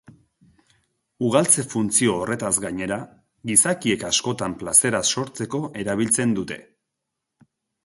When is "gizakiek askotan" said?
3.51-4.57